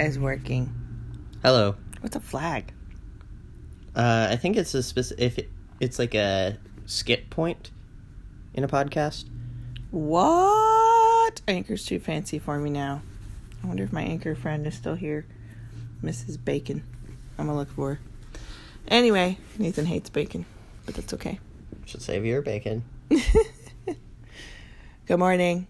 is 0.00 0.18
working. 0.18 0.74
Hello. 1.42 1.76
What's 2.00 2.16
a 2.16 2.20
flag? 2.20 2.72
Uh, 3.94 4.28
I 4.30 4.36
think 4.36 4.56
it's 4.56 4.74
a 4.74 4.82
specific. 4.82 5.24
If 5.24 5.38
it, 5.38 5.50
it's 5.80 5.98
like 5.98 6.14
a 6.14 6.56
skip 6.86 7.30
point 7.30 7.70
in 8.54 8.64
a 8.64 8.68
podcast. 8.68 9.24
What? 9.90 11.40
Anchor's 11.48 11.84
too 11.84 11.98
fancy 11.98 12.38
for 12.38 12.58
me 12.58 12.70
now. 12.70 13.02
I 13.62 13.66
wonder 13.66 13.82
if 13.82 13.92
my 13.92 14.02
anchor 14.02 14.34
friend 14.34 14.66
is 14.66 14.74
still 14.74 14.94
here. 14.94 15.26
Mrs. 16.02 16.42
Bacon. 16.42 16.82
I'm 17.38 17.46
gonna 17.46 17.58
look 17.58 17.70
for 17.70 17.94
her. 17.94 18.00
Anyway, 18.88 19.38
Nathan 19.58 19.86
hates 19.86 20.10
bacon, 20.10 20.46
but 20.86 20.94
that's 20.94 21.12
okay. 21.14 21.40
Should 21.86 22.02
save 22.02 22.24
your 22.24 22.42
bacon. 22.42 22.84
Good 25.06 25.18
morning. 25.18 25.66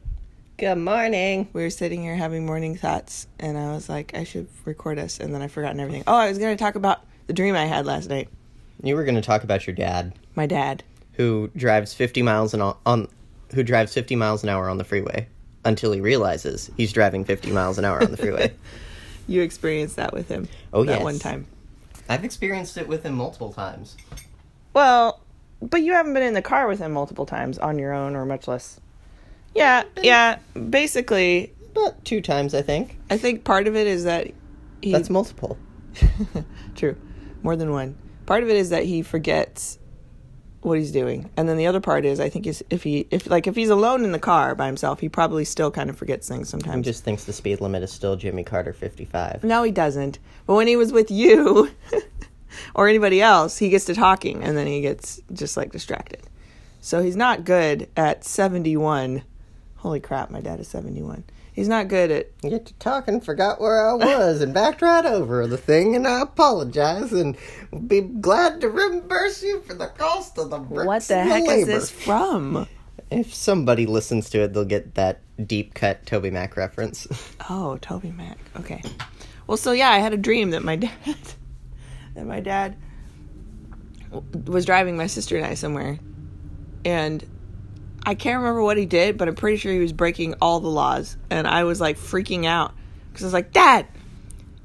Good 0.59 0.75
morning. 0.77 1.49
We 1.53 1.63
were 1.63 1.71
sitting 1.71 2.03
here 2.03 2.17
having 2.17 2.45
morning 2.45 2.77
thoughts, 2.77 3.29
and 3.39 3.57
I 3.57 3.73
was 3.73 3.89
like, 3.89 4.17
I 4.17 4.25
should 4.25 4.49
record 4.65 4.99
us, 4.99 5.21
and 5.21 5.33
then 5.33 5.41
I 5.41 5.47
forgotten 5.47 5.79
everything. 5.79 6.03
Oh, 6.07 6.17
I 6.17 6.29
was 6.29 6.39
gonna 6.39 6.57
talk 6.57 6.75
about 6.75 6.99
the 7.29 7.33
dream 7.33 7.55
I 7.55 7.67
had 7.67 7.87
last 7.87 8.09
night. 8.09 8.29
You 8.83 8.97
were 8.97 9.05
going 9.05 9.17
to 9.17 9.21
talk 9.23 9.43
about 9.43 9.67
your 9.67 9.75
dad, 9.75 10.15
My 10.37 10.47
dad. 10.47 10.85
who 11.15 11.51
drives 11.57 11.95
50 11.95 12.23
miles 12.23 12.55
an 12.55 12.63
hour 12.63 12.77
on, 12.87 13.09
who 13.55 13.63
drives 13.63 13.93
50 13.93 14.15
miles 14.17 14.43
an 14.43 14.49
hour 14.49 14.69
on 14.69 14.79
the 14.79 14.85
freeway 14.85 15.27
until 15.65 15.91
he 15.93 16.01
realizes 16.01 16.71
he's 16.77 16.93
driving 16.93 17.25
50 17.25 17.51
miles 17.51 17.79
an 17.79 17.85
hour 17.85 18.03
on 18.03 18.11
the 18.11 18.17
freeway. 18.17 18.53
You 19.31 19.43
experienced 19.43 19.97
that 19.97 20.15
with 20.15 20.29
him. 20.29 20.49
Oh, 20.73 20.85
that 20.85 21.01
yes. 21.01 21.03
one 21.03 21.19
time. 21.19 21.47
I've 22.09 22.25
experienced 22.25 22.79
it 22.79 22.89
with 22.89 23.03
him 23.03 23.13
multiple 23.13 23.53
times. 23.53 23.95
Well, 24.73 25.21
but 25.61 25.83
you 25.83 25.93
haven't 25.93 26.15
been 26.15 26.23
in 26.23 26.33
the 26.33 26.41
car 26.41 26.67
with 26.67 26.79
him 26.79 26.93
multiple 26.93 27.27
times 27.27 27.59
on 27.59 27.79
your 27.79 27.93
own, 27.93 28.17
or 28.17 28.25
much 28.25 28.49
less. 28.49 28.81
Yeah, 29.59 29.85
yeah. 30.03 30.39
Basically, 30.71 31.53
But 31.75 32.05
two 32.05 32.21
times, 32.21 32.55
I 32.55 32.63
think. 32.63 32.99
I 33.11 33.19
think 33.19 33.45
part 33.45 33.67
of 33.67 33.77
it 33.77 33.87
is 33.87 34.05
that 34.05 34.33
he. 34.81 34.93
That's 34.93 35.11
multiple. 35.11 35.59
True, 36.77 36.97
more 37.43 37.57
than 37.57 37.73
one. 37.73 37.97
Part 38.27 38.43
of 38.43 38.49
it 38.51 38.57
is 38.57 38.71
that 38.71 38.85
he 38.85 39.03
forgets 39.03 39.79
what 40.61 40.79
he's 40.79 40.93
doing, 40.93 41.31
and 41.37 41.49
then 41.49 41.57
the 41.57 41.67
other 41.67 41.81
part 41.81 42.05
is 42.05 42.21
I 42.21 42.29
think 42.29 42.47
is 42.47 42.65
if 42.71 42.83
he 42.83 43.07
if 43.11 43.29
like 43.29 43.47
if 43.47 43.57
he's 43.57 43.71
alone 43.71 44.05
in 44.05 44.13
the 44.13 44.19
car 44.19 44.55
by 44.55 44.67
himself, 44.67 45.01
he 45.01 45.09
probably 45.09 45.45
still 45.45 45.71
kind 45.71 45.91
of 45.91 45.97
forgets 45.97 46.29
things 46.29 46.49
sometimes. 46.49 46.77
He 46.77 46.83
just 46.83 47.05
thinks 47.05 47.25
the 47.25 47.33
speed 47.33 47.61
limit 47.61 47.83
is 47.83 47.91
still 47.93 48.17
Jimmy 48.17 48.45
Carter 48.45 48.73
55. 48.73 49.45
No, 49.45 49.63
he 49.63 49.73
doesn't. 49.73 50.19
But 50.47 50.55
when 50.55 50.67
he 50.69 50.77
was 50.77 50.93
with 50.93 51.11
you 51.11 51.71
or 52.75 52.89
anybody 52.89 53.21
else, 53.21 53.59
he 53.59 53.71
gets 53.71 53.87
to 53.87 53.95
talking 53.95 54.43
and 54.43 54.57
then 54.57 54.67
he 54.67 54.81
gets 54.81 55.21
just 55.33 55.57
like 55.57 55.73
distracted. 55.73 56.23
So 56.81 57.03
he's 57.03 57.17
not 57.17 57.45
good 57.45 57.89
at 57.97 58.25
71. 58.25 59.23
Holy 59.89 60.01
crap, 60.01 60.29
my 60.29 60.43
dad 60.43 60.61
is 60.61 60.69
71. 60.69 61.25
He's 61.51 61.67
not 61.67 61.89
good 61.89 62.11
at 62.11 62.39
get 62.43 62.67
to 62.67 62.75
talking, 62.75 63.23
forgot 63.23 63.59
where 63.59 63.89
I 63.89 63.95
was, 63.95 64.43
and 64.43 64.53
backed 64.53 64.83
right 64.83 65.07
over 65.07 65.47
the 65.47 65.57
thing, 65.57 65.97
and 65.97 66.07
I 66.07 66.21
apologize, 66.21 67.11
and 67.11 67.39
will 67.71 67.81
be 67.81 68.03
glad 68.03 68.61
to 68.61 68.69
reimburse 68.69 69.43
you 69.43 69.63
for 69.63 69.73
the 69.73 69.87
cost 69.87 70.37
of 70.37 70.51
the 70.51 70.59
bricks 70.59 70.87
what 70.87 71.03
the 71.05 71.25
heck 71.25 71.49
is 71.49 71.67
this 71.67 71.91
from? 71.91 72.69
If 73.11 73.33
somebody 73.33 73.87
listens 73.87 74.29
to 74.29 74.43
it, 74.43 74.53
they'll 74.53 74.67
get 74.67 74.95
that 74.97 75.23
deep 75.47 75.73
cut 75.73 76.05
Toby 76.05 76.31
Mac 76.31 76.59
reference. 76.59 77.09
Oh, 77.49 77.79
Toby 77.79 78.11
Mac. 78.11 78.37
Okay. 78.59 78.83
Well, 79.47 79.57
so 79.57 79.73
yeah, 79.73 79.89
I 79.89 80.01
had 80.01 80.13
a 80.13 80.19
dream 80.19 80.51
that 80.51 80.63
my 80.63 80.77
dad 80.77 81.17
that 82.13 82.27
my 82.27 82.41
dad 82.41 82.77
was 84.45 84.67
driving 84.67 84.99
my 84.99 85.07
sister 85.07 85.39
and 85.39 85.47
I 85.47 85.55
somewhere, 85.55 85.99
and 86.85 87.25
I 88.05 88.15
can't 88.15 88.39
remember 88.39 88.63
what 88.63 88.77
he 88.77 88.87
did, 88.87 89.19
but 89.19 89.29
I'm 89.29 89.35
pretty 89.35 89.59
sure 89.59 89.73
he 89.73 89.79
was 89.81 89.93
breaking 89.93 90.35
all 90.41 90.61
the 90.61 90.69
laws, 90.69 91.17
and 91.31 91.47
I 91.47 91.65
was 91.65 91.81
like 91.81 91.99
freaking 91.99 92.47
out 92.47 92.73
because 93.11 93.25
I 93.25 93.27
was 93.27 93.35
like, 93.35 93.53
"Dad, 93.53 93.87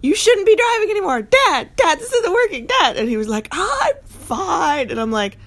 you 0.02 0.16
shouldn't 0.16 0.46
be 0.48 0.56
driving 0.56 0.90
anymore, 0.92 1.22
Dad, 1.22 1.76
Dad, 1.76 2.00
this 2.00 2.12
isn't 2.14 2.34
working, 2.34 2.68
Dad," 2.68 2.98
and 2.98 3.10
he 3.10 3.18
was 3.18 3.28
like, 3.28 3.48
"Ah, 3.52 3.80
"I'm 3.84 4.04
fine," 4.06 4.92
and 4.92 5.00
I'm 5.00 5.12
like, 5.12 5.38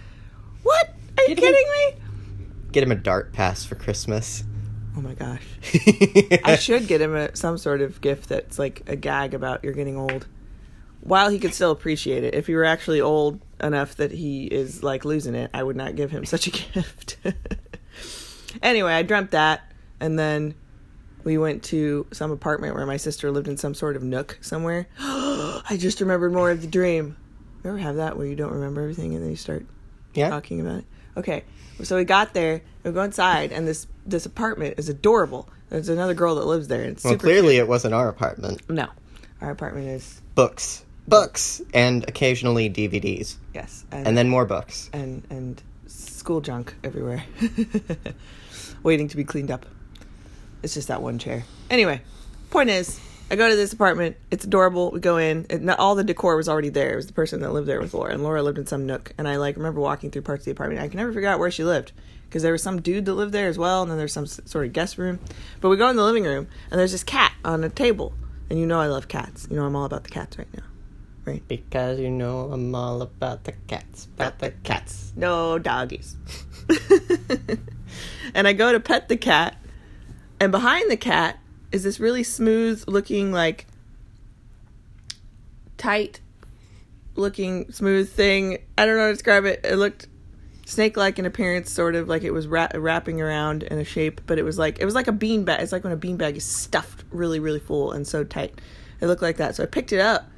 "What? 0.63 0.95
Are 1.19 1.23
you 1.25 1.35
Get 1.35 1.39
kidding 1.39 1.73
me?" 1.73 2.03
Get 2.73 2.83
him 2.83 2.93
a 2.93 2.97
dart 2.97 3.33
pass 3.33 3.65
for 3.65 3.75
Christmas. 3.75 4.45
Oh 4.97 5.01
my 5.03 5.15
gosh. 5.15 5.43
I 6.45 6.57
should 6.57 6.87
get 6.87 7.01
him 7.03 7.15
a, 7.15 7.35
some 7.37 7.59
sort 7.59 7.83
of 7.83 8.01
gift 8.01 8.31
that's 8.31 8.59
like 8.59 8.83
a 8.87 8.97
gag 8.97 9.35
about 9.35 9.63
you're 9.63 9.75
getting 9.75 9.97
old. 9.97 10.27
While 11.01 11.29
he 11.29 11.39
could 11.39 11.55
still 11.55 11.71
appreciate 11.71 12.25
it. 12.25 12.35
If 12.35 12.47
he 12.47 12.55
were 12.55 12.65
actually 12.65 13.01
old 13.01 13.41
enough 13.63 13.95
that 13.97 14.11
he 14.11 14.47
is 14.47 14.83
like 14.83 15.05
losing 15.05 15.35
it, 15.35 15.51
I 15.55 15.63
would 15.63 15.77
not 15.77 15.97
give 15.97 16.11
him 16.11 16.25
such 16.25 16.47
a 16.47 16.51
gift. 16.73 17.19
Anyway, 18.67 18.93
I 18.93 19.03
dreamt 19.03 19.31
that 19.31 19.73
and 20.01 20.19
then 20.19 20.55
we 21.25 21.39
went 21.39 21.63
to 21.65 22.07
some 22.13 22.31
apartment 22.31 22.75
where 22.75 22.87
my 22.87 22.97
sister 22.99 23.31
lived 23.31 23.49
in 23.49 23.57
some 23.57 23.75
sort 23.75 23.97
of 23.97 24.03
nook 24.03 24.39
somewhere. 24.43 24.87
I 24.99 25.77
just 25.79 26.01
remembered 26.01 26.33
more 26.33 26.51
of 26.51 26.61
the 26.61 26.67
dream. 26.69 27.17
You 27.65 27.71
ever 27.71 27.79
have 27.79 27.97
that 27.97 28.17
where 28.17 28.27
you 28.27 28.37
don't 28.37 28.53
remember 28.53 28.83
everything 28.83 29.15
and 29.15 29.23
then 29.23 29.31
you 29.31 29.37
start 29.37 29.67
Yeah. 30.15 30.29
talking 30.31 30.61
about 30.61 30.79
it. 30.81 30.85
Okay, 31.17 31.45
so 31.83 31.97
we 31.97 32.05
got 32.05 32.35
there. 32.35 32.61
We 32.85 32.93
go 32.93 33.03
inside, 33.03 33.51
and 33.51 33.67
this 33.67 33.87
this 34.05 34.27
apartment 34.27 34.75
is 34.79 34.89
adorable. 34.91 35.49
There's 35.71 35.89
another 35.89 36.13
girl 36.15 36.35
that 36.37 36.45
lives 36.47 36.69
there. 36.69 36.83
And 36.83 36.93
it's 36.93 37.03
Well, 37.03 37.15
super 37.15 37.25
clearly 37.27 37.57
it 37.57 37.67
wasn't 37.67 37.95
our 37.95 38.09
apartment. 38.09 38.61
no. 38.69 38.87
Our 39.41 39.51
apartment 39.51 39.89
is 39.89 40.21
Books. 40.35 40.85
Books. 41.09 41.61
And 41.75 42.05
occasionally 42.09 42.69
DVDs. 42.71 43.37
yes, 43.55 43.85
and 43.91 44.07
And 44.07 44.17
then 44.17 44.29
more 44.29 44.45
books. 44.45 44.91
and 44.93 45.23
and 45.31 45.61
school 45.87 46.41
junk 46.41 46.75
everywhere, 46.83 47.25
waiting 48.83 49.09
to 49.09 49.17
be 49.17 49.25
cleaned 49.25 49.51
up. 49.51 49.67
It's 50.63 50.75
just 50.75 50.89
that 50.89 51.03
one 51.03 51.19
chair. 51.19 51.45
Anyway, 51.71 52.01
point 52.51 52.71
is, 52.71 53.01
I 53.31 53.37
go 53.37 53.49
to 53.49 53.57
this 53.57 53.73
apartment. 53.73 54.17
It's 54.31 54.45
adorable. 54.45 54.91
We 54.93 55.01
go 55.01 55.17
in. 55.17 55.47
And 55.51 55.69
all 55.71 55.95
the 55.95 56.05
decor 56.05 56.37
was 56.37 56.49
already 56.49 56.69
there. 56.69 56.93
It 56.93 56.97
was 56.97 57.07
the 57.09 57.13
person 57.13 57.41
that 57.41 57.53
lived 57.53 57.67
there 57.67 57.81
with 57.81 57.93
Laura, 57.93 58.13
and 58.13 58.23
Laura 58.23 58.43
lived 58.43 58.59
in 58.59 58.67
some 58.67 58.87
nook. 58.87 59.13
And 59.19 59.27
I 59.27 59.37
like 59.37 59.57
remember 59.57 59.81
walking 59.81 60.11
through 60.11 60.23
parts 60.23 60.43
of 60.43 60.45
the 60.47 60.53
apartment. 60.53 60.81
I 60.81 60.89
can 60.89 60.99
never 60.99 61.13
figure 61.13 61.29
out 61.29 61.39
where 61.39 61.51
she 61.51 61.65
lived 61.65 61.93
because 62.29 62.43
there 62.43 62.53
was 62.53 62.63
some 62.63 62.81
dude 62.81 63.05
that 63.07 63.15
lived 63.15 63.33
there 63.33 63.49
as 63.49 63.59
well, 63.59 63.83
and 63.83 63.91
then 63.91 63.99
there's 63.99 64.13
some 64.13 64.27
sort 64.27 64.67
of 64.67 64.73
guest 64.73 64.99
room. 64.99 65.19
But 65.61 65.71
we 65.71 65.77
go 65.77 65.89
in 65.89 65.97
the 65.97 66.05
living 66.05 66.25
room, 66.25 66.47
and 66.71 66.79
there's 66.79 66.93
this 66.93 67.05
cat 67.05 67.33
on 67.45 67.65
a 67.65 67.69
table. 67.69 68.15
And 68.49 68.59
you 68.61 68.67
know 68.67 68.81
I 68.81 68.87
love 68.87 69.09
cats. 69.09 69.47
You 69.51 69.57
know 69.57 69.65
I'm 69.65 69.75
all 69.75 69.85
about 69.85 70.05
the 70.05 70.11
cats 70.11 70.39
right 70.39 70.53
now, 70.57 70.63
right? 71.27 71.47
Because 71.47 71.99
you 71.99 72.11
know 72.11 72.51
I'm 72.53 72.75
all 72.75 73.03
about 73.03 73.45
the 73.45 73.53
cats. 73.67 74.07
About 74.15 74.39
the 74.39 74.53
cats. 74.63 75.13
No 75.17 75.59
doggies. 75.59 76.17
and 78.35 78.49
I 78.49 78.53
go 78.53 78.73
to 78.73 78.81
pet 78.81 79.09
the 79.09 79.17
cat, 79.17 79.57
and 80.41 80.51
behind 80.51 80.91
the 80.91 80.97
cat 80.97 81.39
is 81.73 81.83
this 81.83 82.01
really 82.01 82.23
smooth 82.23 82.85
looking, 82.87 83.33
like 83.33 83.67
tight 85.77 86.21
looking, 87.17 87.71
smooth 87.73 88.09
thing. 88.09 88.59
I 88.79 88.87
don't 88.87 88.97
know 88.97 89.03
how 89.03 89.07
to 89.09 89.13
describe 89.13 89.45
it. 89.45 89.61
It 89.65 89.77
looked 89.77 90.07
snake 90.65 90.97
like 90.97 91.19
in 91.19 91.27
appearance, 91.27 91.71
sort 91.71 91.95
of 91.97 92.09
like 92.09 92.23
it 92.23 92.31
was 92.31 92.47
wra- 92.47 92.71
wrapping 92.75 93.21
around 93.21 93.65
in 93.65 93.79
a 93.79 93.85
shape, 93.85 94.21
but 94.27 94.39
it 94.39 94.45
was 94.45 94.59
like 94.59 94.79
it 94.79 94.85
was 94.85 94.95
like 94.95 95.09
a 95.09 95.13
bean 95.13 95.45
bag. 95.45 95.61
It's 95.61 95.73
like 95.73 95.83
when 95.85 95.93
a 95.93 95.97
bean 95.97 96.17
bag 96.17 96.37
is 96.37 96.45
stuffed 96.45 97.05
really, 97.11 97.41
really 97.41 97.61
full 97.61 97.93
and 97.93 98.07
so 98.07 98.23
tight. 98.23 98.61
It 99.01 99.07
looked 99.07 99.23
like 99.23 99.37
that. 99.39 99.57
So 99.57 99.63
I 99.63 99.67
picked 99.67 99.93
it 99.93 100.01
up 100.01 100.31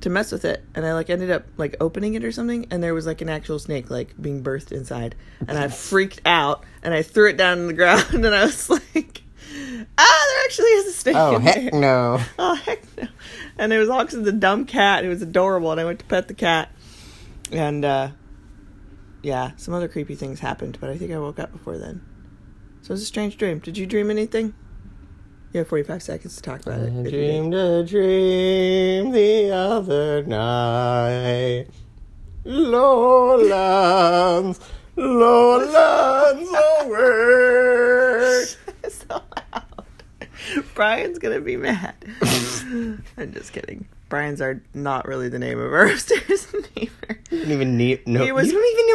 to 0.00 0.10
mess 0.10 0.32
with 0.32 0.44
it 0.44 0.64
and 0.74 0.86
I 0.86 0.94
like 0.94 1.10
ended 1.10 1.30
up 1.30 1.44
like 1.56 1.76
opening 1.80 2.14
it 2.14 2.24
or 2.24 2.32
something 2.32 2.66
and 2.70 2.82
there 2.82 2.94
was 2.94 3.06
like 3.06 3.20
an 3.20 3.28
actual 3.28 3.58
snake 3.58 3.90
like 3.90 4.14
being 4.20 4.42
birthed 4.42 4.72
inside. 4.72 5.14
And 5.46 5.58
I 5.58 5.68
freaked 5.88 6.20
out 6.24 6.64
and 6.82 6.94
I 6.94 7.02
threw 7.02 7.28
it 7.28 7.36
down 7.36 7.58
on 7.60 7.66
the 7.66 7.72
ground 7.74 8.06
and 8.14 8.26
I 8.26 8.44
was 8.44 8.68
like 8.70 9.22
ah 9.98 10.26
there 10.28 10.44
actually 10.44 10.68
is 10.68 10.86
a 10.86 10.92
snake 10.92 11.16
Oh, 11.16 11.38
heck 11.38 11.54
there. 11.56 11.70
no. 11.80 12.20
oh 12.38 12.54
heck 12.54 12.82
no. 12.96 13.08
And 13.58 13.72
it 13.72 13.78
was 13.78 13.88
all 13.88 14.02
'cause 14.04 14.14
of 14.14 14.24
the 14.24 14.32
dumb 14.32 14.64
cat 14.64 15.04
it 15.04 15.08
was 15.08 15.22
adorable 15.22 15.70
and 15.72 15.80
I 15.80 15.84
went 15.84 15.98
to 16.00 16.04
pet 16.06 16.28
the 16.28 16.34
cat. 16.34 16.70
And 17.52 17.84
uh 17.84 18.10
yeah 19.22 19.50
some 19.56 19.74
other 19.74 19.88
creepy 19.88 20.14
things 20.14 20.40
happened 20.40 20.78
but 20.80 20.88
I 20.88 20.96
think 20.96 21.12
I 21.12 21.18
woke 21.18 21.38
up 21.38 21.52
before 21.52 21.76
then. 21.78 22.00
So 22.82 22.92
it 22.92 22.94
was 22.94 23.02
a 23.02 23.06
strange 23.06 23.36
dream. 23.36 23.58
Did 23.58 23.76
you 23.76 23.86
dream 23.86 24.10
anything 24.10 24.54
you 25.52 25.58
have 25.58 25.68
45 25.68 26.02
seconds 26.02 26.36
to 26.36 26.42
talk 26.42 26.60
about 26.62 26.80
it 26.80 26.92
I 26.92 27.02
dreamed 27.10 27.54
a 27.54 27.84
dream 27.84 29.10
the 29.12 29.50
other 29.52 30.22
night. 30.22 31.66
Lowlands, 33.30 34.60
lowlands 34.96 36.50
away. 36.80 38.44
so 38.90 39.22
loud. 39.52 39.86
Brian's 40.74 41.18
gonna 41.18 41.40
be 41.40 41.56
mad. 41.56 41.94
I'm 42.22 43.32
just 43.32 43.52
kidding. 43.52 43.86
Brian's 44.08 44.40
are 44.40 44.60
not 44.74 45.06
really 45.06 45.28
the 45.28 45.38
name 45.38 45.58
of 45.60 45.72
our 45.72 45.86
upstairs 45.86 46.46
neighbor. 46.76 47.20
You 47.30 47.38
don't 47.42 47.50
even 47.52 47.76
need, 47.76 48.06
no, 48.08 48.24
He 48.24 48.32
was- 48.32 48.46
you 48.46 48.52
don't 48.54 48.72
even 48.80 48.86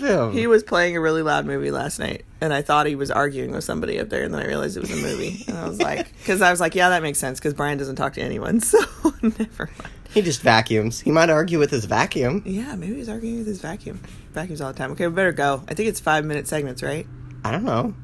him. 0.00 0.32
He 0.32 0.46
was 0.46 0.62
playing 0.62 0.96
a 0.96 1.00
really 1.00 1.22
loud 1.22 1.46
movie 1.46 1.70
last 1.70 1.98
night, 1.98 2.24
and 2.40 2.52
I 2.52 2.62
thought 2.62 2.86
he 2.86 2.94
was 2.94 3.10
arguing 3.10 3.52
with 3.52 3.64
somebody 3.64 3.98
up 4.00 4.08
there, 4.08 4.22
and 4.24 4.32
then 4.32 4.40
I 4.42 4.46
realized 4.46 4.76
it 4.76 4.80
was 4.80 4.90
a 4.90 4.96
movie, 4.96 5.44
and 5.48 5.56
I 5.58 5.68
was 5.68 5.80
like, 5.80 6.12
because 6.18 6.40
I 6.42 6.50
was 6.50 6.60
like, 6.60 6.74
yeah, 6.74 6.88
that 6.90 7.02
makes 7.02 7.18
sense, 7.18 7.38
because 7.38 7.54
Brian 7.54 7.78
doesn't 7.78 7.96
talk 7.96 8.14
to 8.14 8.20
anyone, 8.22 8.60
so 8.62 8.78
never 9.22 9.70
mind. 9.78 9.92
He 10.10 10.22
just 10.22 10.40
vacuums. 10.40 11.00
He 11.00 11.10
might 11.10 11.28
argue 11.28 11.58
with 11.58 11.70
his 11.70 11.84
vacuum. 11.84 12.42
Yeah, 12.46 12.74
maybe 12.76 12.94
he's 12.94 13.10
arguing 13.10 13.38
with 13.38 13.46
his 13.46 13.60
vacuum. 13.60 14.00
Vacuums 14.32 14.60
all 14.62 14.72
the 14.72 14.78
time. 14.78 14.90
Okay, 14.92 15.06
we 15.06 15.12
better 15.14 15.32
go. 15.32 15.62
I 15.68 15.74
think 15.74 15.88
it's 15.90 16.00
five 16.00 16.24
minute 16.24 16.48
segments, 16.48 16.82
right? 16.82 17.06
I 17.44 17.50
don't 17.52 17.64
know. 17.64 17.94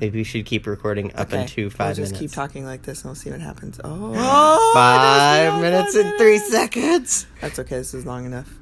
Maybe 0.00 0.18
we 0.18 0.24
should 0.24 0.44
keep 0.46 0.66
recording 0.66 1.14
up 1.14 1.28
Okay, 1.32 1.42
into 1.42 1.62
we'll 1.62 1.70
five 1.70 1.94
just 1.94 2.12
minutes. 2.12 2.18
keep 2.18 2.32
talking 2.32 2.64
like 2.66 2.82
this 2.82 3.02
and 3.02 3.10
we'll 3.10 3.14
see 3.14 3.30
what 3.30 3.40
happens. 3.40 3.80
Oh, 3.84 4.72
Five 4.74 5.60
minutes 5.62 5.94
and 5.94 6.12
three 6.18 6.38
seconds. 6.38 7.28
That's 7.40 7.60
okay. 7.60 7.76
This 7.78 7.94
is 7.94 8.04
long 8.04 8.26
enough. 8.26 8.52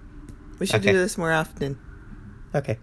We 0.58 0.67
should 0.67 0.76
Okay. 0.82 0.93
do 0.93 0.99
this 0.99 1.17
more 1.17 1.32
often. 1.32 1.78
Okay. 2.54 2.78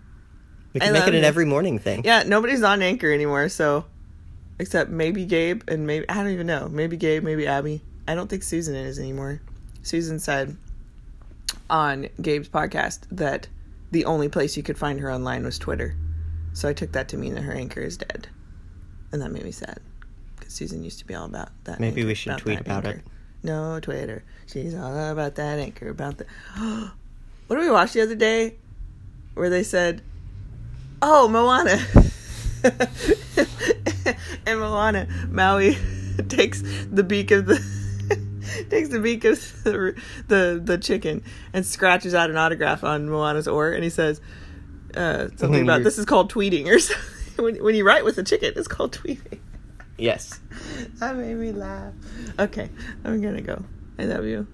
We 0.74 0.81
I 0.81 0.86
can 0.86 0.94
make 0.94 1.07
it 1.07 1.16
an 1.16 1.24
every 1.24 1.45
morning 1.45 1.80
thing. 1.80 2.04
Yeah, 2.04 2.24
nobody's 2.25 2.62
on 2.62 2.81
Anchor 2.81 3.12
anymore, 3.12 3.50
so 3.50 3.86
except 4.60 4.89
maybe 4.92 5.25
Gabe 5.25 5.63
and 5.68 5.88
maybe 5.88 6.07
I 6.07 6.16
don't 6.16 6.31
even 6.31 6.48
know. 6.48 6.68
Maybe 6.69 6.98
Gabe, 6.98 7.24
maybe 7.24 7.48
Abby. 7.48 7.81
I 8.07 8.16
don't 8.16 8.30
think 8.30 8.44
Susan 8.44 8.75
is 8.75 9.00
anymore. 9.00 9.42
Susan 9.81 10.19
said 10.19 10.57
on 11.69 12.07
Gabe's 12.21 12.50
podcast 12.50 13.01
that 13.12 13.48
the 13.92 14.06
only 14.06 14.30
place 14.30 14.57
you 14.57 14.63
could 14.63 14.77
find 14.77 15.00
her 15.00 15.12
online 15.12 15.44
was 15.44 15.57
Twitter. 15.57 15.95
So 16.54 16.69
I 16.69 16.74
took 16.74 16.92
that 16.92 17.07
to 17.10 17.18
mean 17.18 17.36
that 17.36 17.42
her 17.42 17.54
anchor 17.54 17.81
is 17.81 17.98
dead. 17.98 18.27
And 19.12 19.21
that 19.21 19.31
made 19.31 19.44
me 19.44 19.51
sad. 19.51 19.80
Because 20.38 20.54
Susan 20.54 20.83
used 20.83 21.00
to 21.00 21.07
be 21.07 21.16
all 21.16 21.25
about 21.25 21.50
that. 21.63 21.80
Maybe 21.80 22.01
anchor, 22.01 22.07
we 22.07 22.13
should 22.13 22.38
tweet 22.38 22.60
about 22.60 22.86
anchor. 22.86 23.00
it. 23.00 23.06
No, 23.42 23.80
Twitter. 23.80 24.24
She's 24.48 24.75
all 24.75 25.12
about 25.12 25.36
that 25.36 25.60
anchor, 25.60 25.89
about 25.89 26.18
the. 26.18 26.25
what 27.48 27.56
did 27.56 27.66
we 27.66 27.71
watch 27.71 27.94
the 27.94 28.01
other 28.01 28.16
day? 28.16 28.57
Where 29.40 29.50
they 29.50 29.64
said, 29.64 30.02
"Oh, 31.02 31.28
Moana," 31.30 31.80
and 34.46 34.60
Moana 34.60 35.08
Maui 35.30 35.78
takes 36.28 36.62
the 36.92 37.04
beak 37.04 37.32
of 37.32 37.46
the 37.46 37.58
takes 38.70 38.90
the 38.90 39.00
beak 39.00 39.24
of 39.24 39.40
the, 39.64 39.96
the 40.28 40.62
the 40.64 40.78
chicken 40.78 41.24
and 41.54 41.66
scratches 41.66 42.14
out 42.14 42.30
an 42.30 42.38
autograph 42.38 42.84
on 42.84 43.10
Moana's 43.10 43.48
oar, 43.48 43.72
and 43.72 43.84
he 43.84 43.90
says 43.90 44.20
uh, 44.96 45.28
something 45.30 45.52
When 45.52 45.64
about 45.64 45.74
you're- 45.76 45.84
this 45.86 45.98
is 45.98 46.06
called 46.06 46.32
tweeting 46.32 46.68
or 46.68 46.80
something. 46.80 47.46
when, 47.46 47.64
when 47.64 47.76
you 47.76 47.86
write 47.86 48.04
with 48.04 48.18
a 48.18 48.24
chicken, 48.24 48.54
it's 48.56 48.68
called 48.68 48.92
tweeting. 48.92 49.40
Yes. 49.98 50.40
That 51.00 51.16
made 51.18 51.36
me 51.36 51.52
laugh. 51.52 51.94
Okay, 52.38 52.70
I'm 53.06 53.22
gonna 53.22 53.42
go. 53.42 53.64
I 53.98 54.04
love 54.04 54.26
you. 54.26 54.48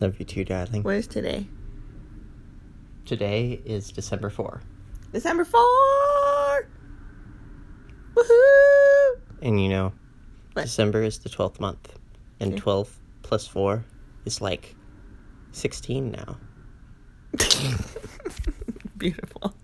Love 0.00 0.18
you 0.18 0.24
too, 0.24 0.44
darling. 0.44 0.82
Where's 0.82 1.06
today? 1.06 1.48
Today 3.08 3.58
is 3.64 3.90
December 3.90 4.28
4. 4.28 4.60
December 5.14 5.46
4! 5.46 6.68
Woohoo! 8.14 9.20
And 9.40 9.58
you 9.62 9.70
know, 9.70 9.94
What? 10.52 10.64
December 10.64 11.02
is 11.02 11.18
the 11.20 11.30
12th 11.30 11.58
month. 11.58 11.98
And 12.38 12.52
Okay. 12.52 12.60
12 12.60 12.98
plus 13.22 13.46
4 13.46 13.82
is 14.26 14.42
like 14.42 14.76
16 15.52 16.10
now. 16.10 16.36
Beautiful. 18.98 19.54